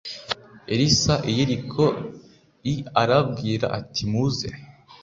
Elisa 0.73 1.15
i 1.29 1.31
Yeriko 1.37 1.85
i 2.73 2.75
arababwira 3.01 3.65
ati 3.79 4.01
muze 4.11 4.49